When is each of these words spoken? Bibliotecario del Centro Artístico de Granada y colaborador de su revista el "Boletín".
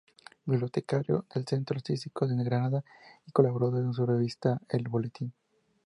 Bibliotecario 0.47 1.25
del 1.31 1.45
Centro 1.45 1.75
Artístico 1.77 2.25
de 2.25 2.43
Granada 2.43 2.83
y 3.27 3.31
colaborador 3.31 3.85
de 3.85 3.93
su 3.93 4.03
revista 4.03 4.59
el 4.69 4.87
"Boletín". 4.89 5.31